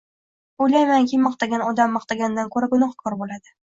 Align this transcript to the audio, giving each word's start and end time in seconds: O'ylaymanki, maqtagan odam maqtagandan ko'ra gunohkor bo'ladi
O'ylaymanki, 0.65 1.19
maqtagan 1.25 1.65
odam 1.67 1.93
maqtagandan 1.99 2.51
ko'ra 2.57 2.71
gunohkor 2.73 3.19
bo'ladi 3.21 3.55